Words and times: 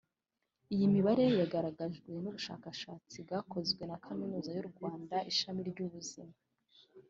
Iyi 0.73 0.85
mibare 0.93 1.25
yagaragajwe 1.39 2.11
n’ubushakashatsi 2.23 3.15
bwakozwe 3.25 3.81
na 3.89 3.97
Kaminuza 4.05 4.49
y’u 4.57 4.67
Rwanda 4.71 5.15
Ishami 5.31 5.61
ry’Ubuzima 5.69 6.35